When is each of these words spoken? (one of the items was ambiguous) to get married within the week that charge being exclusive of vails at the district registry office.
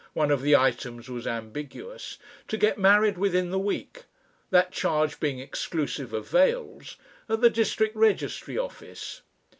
(one 0.13 0.31
of 0.31 0.41
the 0.41 0.55
items 0.55 1.09
was 1.11 1.27
ambiguous) 1.27 2.17
to 2.47 2.57
get 2.57 2.79
married 2.79 3.19
within 3.19 3.51
the 3.51 3.59
week 3.59 4.05
that 4.49 4.71
charge 4.71 5.19
being 5.19 5.37
exclusive 5.37 6.11
of 6.11 6.27
vails 6.27 6.95
at 7.29 7.39
the 7.41 7.51
district 7.51 7.95
registry 7.95 8.57
office. 8.57 9.21